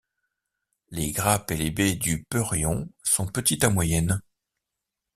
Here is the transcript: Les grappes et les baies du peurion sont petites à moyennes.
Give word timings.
Les 0.89 1.11
grappes 1.11 1.51
et 1.51 1.57
les 1.57 1.69
baies 1.69 1.93
du 1.95 2.23
peurion 2.23 2.89
sont 3.03 3.27
petites 3.27 3.63
à 3.63 3.69
moyennes. 3.69 4.19